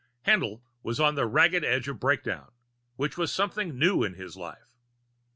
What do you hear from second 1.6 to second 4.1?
edge of breakdown, which was something new